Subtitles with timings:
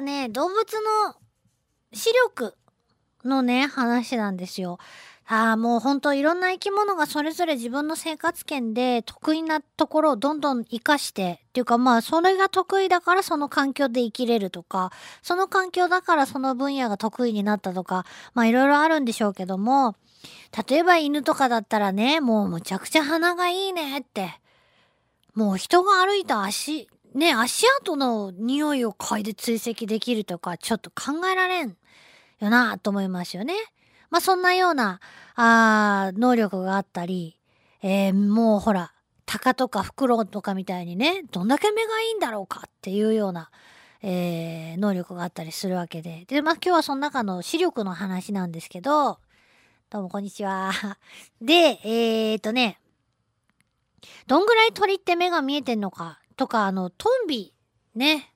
[0.00, 1.16] ね、動物の
[1.92, 2.54] 視力
[3.24, 4.78] のね、話なんですよ。
[5.26, 14.90] ああ、もうほんといろんな生き物がそれぞれ自分の生活圏で得意なところをどんどん活かして、っていうかまあそれが得意だからその環境で生きれるとか、
[15.22, 19.94] その環境だからその分野が得意になったとか、まあいろいろあるんでしょうけども、
[20.68, 24.40] 例えば犬とかだったらね、もうむちゃくちゃ鼻がいいねって、
[25.34, 31.76] もう人が歩いた足、ね、足跡の匂いを嗅いで追跡できるとか、ちょっと考えられん
[32.38, 33.54] よなと思いますよね。
[34.10, 35.00] まあ、そんなような、
[35.34, 37.36] あ能力があったり、
[37.82, 38.92] えー、もうほら、
[39.26, 43.50] 鷹とかフクロウとかみたいにね、どんだけ目がいいんだろうかっていうような、
[44.02, 46.24] えー、能力があったりするわけで。
[46.26, 49.18] で、まあ今日はその中の視力の話なんですけど、
[49.88, 50.72] どうもこんにちは。
[51.42, 52.78] で、えー、っとね、
[54.26, 57.52] どんぐらい鳥って目が見えてんのかとか、あの、トンビ、
[57.94, 58.32] ね。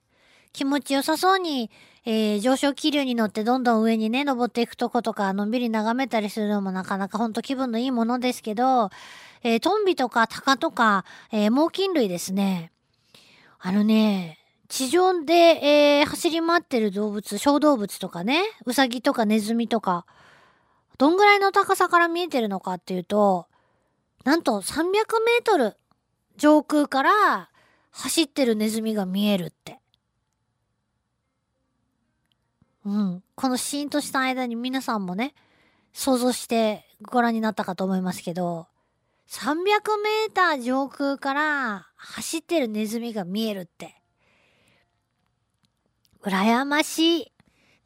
[0.52, 1.70] 気持ちよさそうに、
[2.04, 8.90] えー、上昇気流に乗ってどんどん上にね、登っていくとことか、のんびり眺めたりするのもなかなかほんと気分のいいものですけど、
[9.42, 12.72] えー、トンビとかタカとか、えー、猛禽類ですね。
[13.58, 20.04] あのね、地上で、えー、走り回ってる動物、小動物とかね、ウサギとかネズミとか、
[20.98, 23.46] どんぐらいの高さから見えてるのかっていうと、
[24.24, 25.76] なんと300メートル
[26.36, 27.50] 上空から
[27.94, 29.78] 走ってるネズミが見えるって。
[32.84, 33.22] うん。
[33.36, 35.32] このシーンとした間に皆さんもね、
[35.92, 38.66] 想像してご覧になったかと思いますけど、
[39.28, 43.94] 300メーター上空から走ってるネズミが見えるって。
[46.20, 47.32] 羨ましい。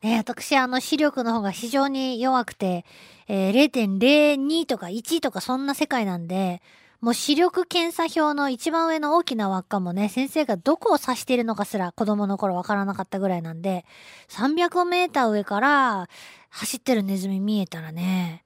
[0.01, 2.87] ね、私、あの、視力の方が非常に弱くて、
[3.27, 6.63] えー、0.02とか1とかそんな世界なんで、
[7.01, 13.85] もう視力検査表の一番上の大きな輪っかもね、先生がどこを指しているのかすら子供の頃わからなかったぐらいなんで、
[14.29, 16.09] 300メーター上から
[16.51, 18.45] 走ってるネズミ見えたらね、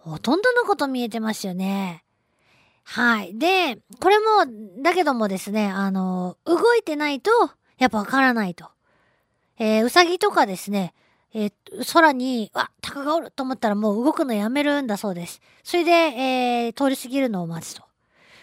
[0.00, 2.04] ほとんどのこと見えてますよね。
[2.84, 3.38] はい。
[3.38, 4.24] で、これも、
[4.82, 7.30] だけどもですね、あの、動いてないと、
[7.78, 8.68] やっぱわからないと。
[9.58, 10.92] えー、うさぎとかですね、
[11.34, 11.52] えー、
[11.92, 15.40] 空に、わ、鷹がおると思ったらもう動くのやめるんだそうです。
[15.62, 17.84] それで、えー、通り過ぎるのを待つと。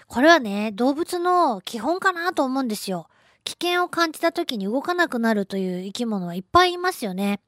[0.07, 3.07] これはね、動物の基本かなと思うんですよ。
[3.43, 7.39] 危険を感じた時に動かなくなるという生き物はいっぱいいますよね。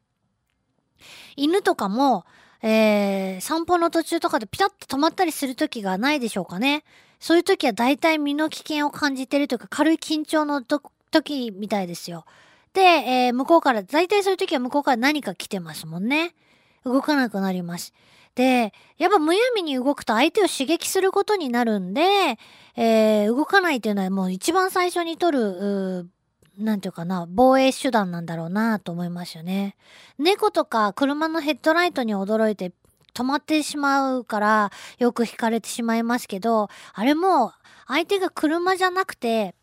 [1.35, 2.25] 犬とかも、
[2.61, 6.83] えー、散歩の途中とかでピタッと止まったりする時がないでしょうかね。
[7.19, 12.25] そういう時は大体身の危険を感じてるというか軽い緊張の時みたいですよ。
[12.73, 16.33] で、えー、向こうから、大体そういう時は向こうから何か来てますもんね。
[16.85, 17.93] 動かなくなります。
[18.35, 22.01] で、やっぱむやみに動くと相手を刺激することになるんで、
[22.75, 26.09] えー、動かないっていうのはもう一番最初に取る、
[26.57, 29.75] なんていうかな、防衛手段なんだろうなと思いますよね。
[30.17, 32.71] 猫とか車のヘッドライトに驚いて
[33.13, 37.51] 止まってしまうからよく惹かれてしまいますけど、あれも
[37.87, 39.55] 相手が車じゃなくて、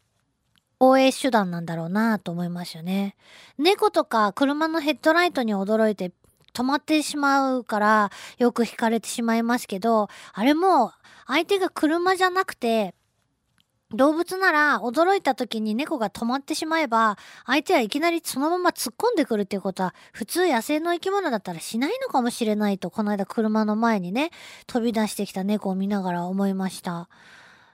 [0.79, 3.17] 防衛手段なんだろうなと思いますよね。
[3.59, 6.13] 猫とか車のヘッドライトに驚いて
[6.55, 10.93] 止まってしまうからよく惹かれてしまいますけど、あれも
[11.27, 12.95] 相手が車じゃなくて
[13.91, 17.17] 動物なら驚いた時に猫が止まってしまえば
[17.47, 24.31] 相手はいきなりそのまま突っ込んでくるっていうことは普通野生の生き物だったらしないのかもしれないとこの間車の前にね
[24.67, 27.09] 飛び出してきた猫を見ながら思いました。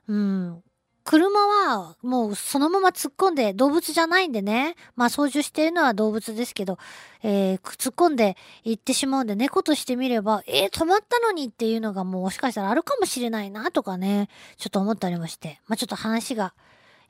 [0.07, 0.63] うん。
[1.05, 4.75] 車はもうそのまま突っ込んで動物じゃないんでね。
[4.97, 6.79] まあ操縦しているのは動物ですけど、
[7.23, 15.61] えー、突っ込んで行ってしまうんで猫としてみれば、えー、止まったのにっていうのがもうもしかしたらあるかもしれないなとかね、ちょっと思ったりもして。
[15.69, 16.55] まあちょっと話が、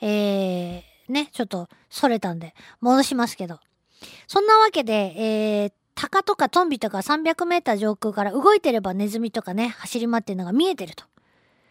[0.01, 3.61] えー、ね、ちょっとそれたんで戻しますけど。
[4.27, 11.05] そんなわけで、えー、鷹とかトンビとか300メーター上空から動いてればネズミとかね、走り回ってるのが見えてると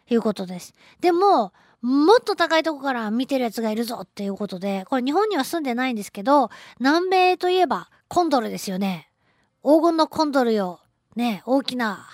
[0.10, 0.74] いうことです。
[1.00, 6.50] でも、もっと高いとこから見てるやつがいるぞっていうことで、これ日本には住んでないんですけど、
[6.80, 9.10] 南米といえばコンドルですよね。
[9.64, 10.80] 黄金のコンドルよ。
[11.16, 12.08] ね、大きな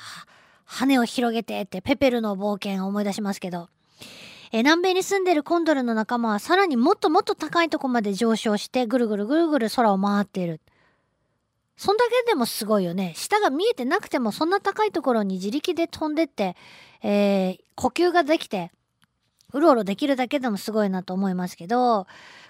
[0.66, 3.70] 羽を広げてってペペルの冒険を思い出しますけど。
[4.52, 10.60] え南米に住んでるコンドルの仲間はさらにもっともっと高いとこまで上昇してぐるぐるぐるぐる空を回っている。
[11.80, 13.14] そんだけでもすごいよね。
[13.16, 16.58] 下が見えてなくてもそんな高いところに自力で飛んでって、
[17.02, 18.74] えー、呼吸ができて、
[19.54, 22.06] うろうろできるだけでもすごいなと思いますけど、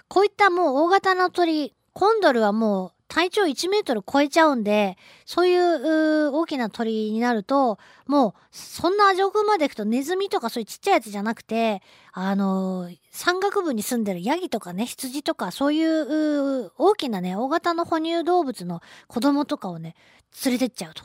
[0.08, 4.96] こういったもう大型の鳥、コンドルはもう体長1メートル超えちゃうんで、
[5.26, 19.96] そういう大きな鳥になると、もうそんな上空まで行くとネズミとかそういうちっちゃいやつじゃなくて、あのー、山岳部に住んでるヤギとかね、羊とかそういう大きなね、大型の哺乳動物の子供とかをね、
[20.44, 21.02] 連れてっちゃうと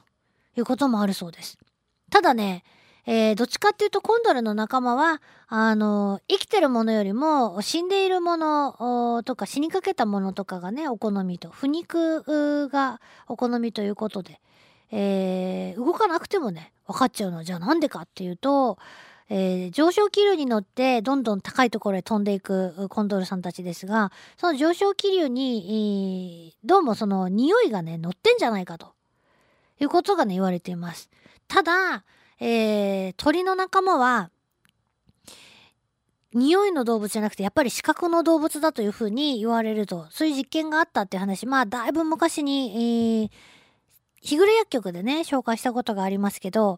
[0.58, 1.58] いうこともあるそうです。
[2.12, 2.64] ただね、
[3.08, 14.40] えー、どっちかっていうとコンドルの仲間は、あの、生きてるものよりも死んでいるものとか死にかけたものとかがね、お好みと、腐肉がお好みということで、
[14.92, 18.78] えー、動かなくてもね、分かっちゃうのじゃあなんでかっていうと、
[19.30, 28.94] えー、上昇気流に乗ってどんどん高いところへ飛んでいくコンドルさんたちですが、その上昇気流に、えー、どうもその匂いがね、乗ってんじゃないかと
[29.80, 31.10] いうことがね、言われています。
[31.48, 32.04] ただ、
[32.40, 34.30] えー、鳥の仲間は、
[36.36, 43.30] 匂いの動物じゃなくてやっぱり視覚の動物だというふうに言われるとそういう実験があったっていう話まあだいぶ昔に、えー、
[44.22, 46.78] 日暮れ薬局でね紹介したことがありますけど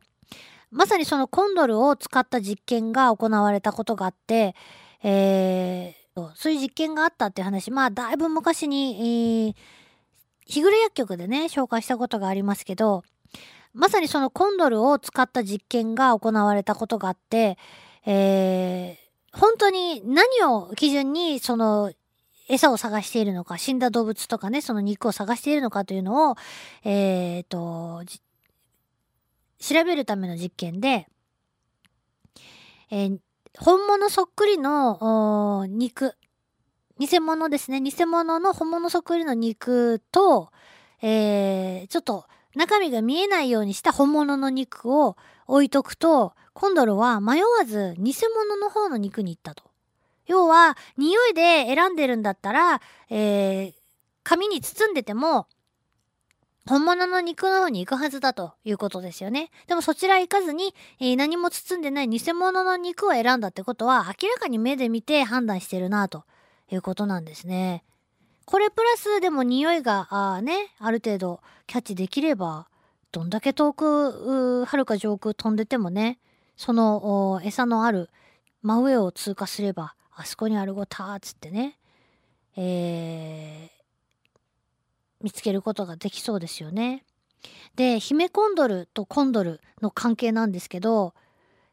[0.69, 4.54] まさにそのコンドルを使った実験が行われたことがあって、
[5.01, 9.56] えー、そういう実験があったっていう話まあだいぶ昔に、えー、
[10.45, 13.04] 日暮れ薬局でね紹介したことがありますけど
[13.77, 17.57] まさにそのコンドルを使った実験が行われたことがあって、
[18.07, 21.94] えー、本当に何を基準にその
[22.50, 26.35] 餌を探しているのか、死んだ動物とかね、その肉を探しているのかというのを、
[26.83, 28.03] えー、と、
[29.59, 31.07] 調べるための実験で、
[32.89, 33.19] えー、
[33.59, 36.15] 本物そっくりの肉、
[36.97, 40.50] 偽物ですね、偽物の本物そっくりの肉と、
[41.01, 42.25] えー、ちょっと
[42.57, 45.15] 中身が見えないようにした本物の肉を
[45.45, 49.63] 置いとくと、コンドルは迷わず偽物の方の肉に行ったと。
[50.25, 52.81] 要は、匂いで選んでるんだったら、
[53.12, 53.74] えー、
[54.24, 55.45] 紙に包んでても、
[56.68, 59.51] 本物の肉の方に行くはずだということですよね。
[59.68, 66.24] でもそちら行かずに、えー、何も包んでない偽物の肉を選んだってことは、明らかに目で見て判断してるなと
[66.71, 67.83] いうことなんですね。
[68.47, 72.69] これプラスでも匂いがあねある程度キャッチできれば
[73.11, 76.17] どんだけ遠くはるか上空飛んでてもね
[76.55, 78.09] その餌のある
[78.61, 81.77] 真上を通過すればあそこにあるごたっつってね、
[82.55, 87.03] えー、見つけることができそうですよね。
[87.75, 91.13] で姫コンドルとコンドルの関係なんですけど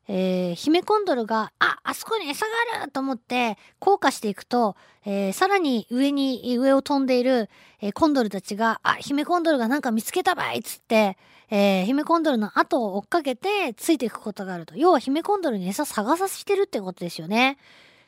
[0.07, 2.53] えー、姫コンドルが、あ、あそこに餌が
[2.83, 7.49] あると思って、降下していくと、えー、さらに上に、上を飛んでいる、
[7.81, 11.17] えー、コンドルたちが、あ、姫コンドルがなんか見つけたばいっつって、
[11.51, 14.77] えー、姫コンドルの後を追っかけてついていくことがあると。
[14.77, 17.59] 要は姫コンドルに餌探させてるってことですよね。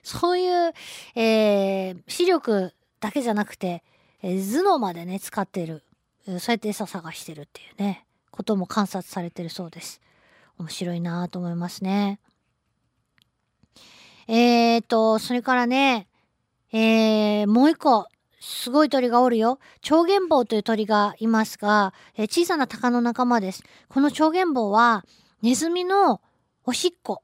[0.02, 0.72] そういう、
[1.14, 3.82] えー、視力だけじゃなくて、
[4.22, 5.82] えー、頭脳までね、使っている。
[6.26, 10.00] そうやって餌探してるっていうね、ことも観察されてるそうです。
[10.58, 12.20] 面白いなと思いますね。
[14.28, 16.08] えーと、それからね、
[16.72, 18.06] えー、もう一個、
[18.40, 19.58] すごい鳥がおるよ。
[19.80, 23.62] 超原棒という鳥がいますが、えー、小さな鷹の仲間です。
[23.88, 25.04] この超原棒は、
[25.42, 26.20] ネズミの
[26.64, 27.22] おしっこ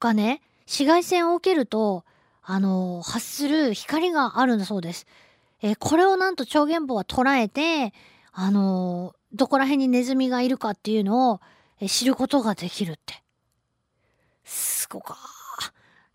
[0.00, 2.04] がね、紫外線を受けると、
[2.42, 5.06] あのー、発する光があるんだそうです。
[5.60, 7.92] えー、これをなんと超原棒は捉えて、
[8.32, 11.40] あのー、どこら辺にネズミがいるかっていうのを、
[11.88, 13.22] 知ることができるって。
[14.44, 15.16] すごか。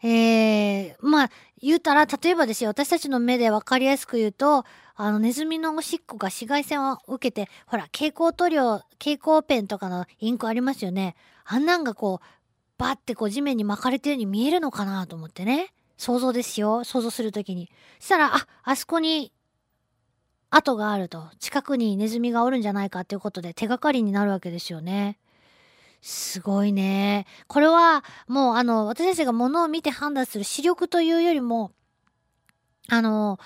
[0.02, 1.30] えー、まあ、
[1.62, 4.64] 言うたら、例えばですよ、私たちの目で分かりやすく言うと、
[4.96, 11.16] あの、ネズミのおしっこが紫外線を受けて、ほら、蛍光塗料、蛍光ペンとかのインクありますよね。
[11.46, 12.26] あんなんがこう、
[12.78, 15.74] バッてこう地面に巻かれてるように見えるのかなと思ってね。
[15.98, 16.86] 想像ですよ。
[16.86, 17.70] 想像するときに。
[18.00, 19.34] そしたら、あ、あそこに
[20.50, 21.30] 跡があると。
[21.40, 25.20] 近くにネズミがおるんじゃないかっていうことで手がかりになるわけですよね。
[26.02, 27.26] すごいね。
[27.48, 31.72] これはもうあの私たちが物を見て判断する視力というよりも
[32.88, 33.38] あの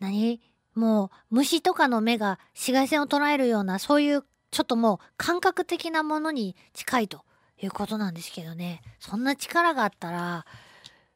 [0.00, 0.40] 何？
[0.74, 7.24] もう虫とかの目が紫外線を捉えるようなそういうちょっともう感覚的なものに近いと
[7.60, 8.80] いうことなんですけどね。
[8.98, 10.46] そんな力があったら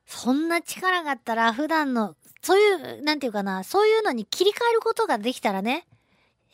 [0.07, 5.87] そんな力があったら普段のそういう何て言うかなそういうのに切り替えることができたらね。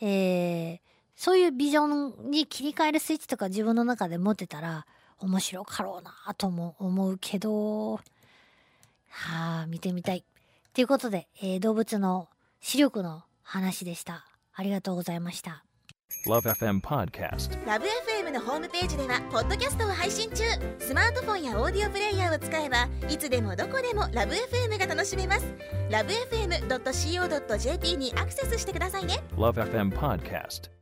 [0.01, 0.90] えー
[1.21, 4.87] そういうビジョンに切り替えるスイッチとか自分の中で持ってたら
[5.19, 8.01] 面白かろうなとも思うけど、は
[9.61, 10.25] あ、見てみたい。
[10.73, 12.27] ということで、えー、動物の
[12.59, 14.25] 視力の話でした。
[14.55, 15.63] ありがとうございました。
[16.25, 17.67] LoveFM Podcast.
[17.67, 20.43] ラブ f m のホームページではポッドキャストを配信中
[20.79, 25.45] スマートフォンやオーディオプレイヤーを使えばいつでもどこでもラブ f m が楽しめます
[25.91, 30.80] ラブ FM.co.jp にアクセスしてくださいね LoveFM Podcast.